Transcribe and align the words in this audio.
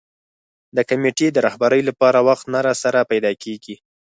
د 0.75 0.77
کمېټې 0.89 1.27
د 1.31 1.37
رهبرۍ 1.45 1.81
لپاره 1.89 2.19
وخت 2.27 2.45
نه 2.53 2.59
راسره 2.67 3.01
پیدا 3.11 3.31
کېږي. 3.43 3.75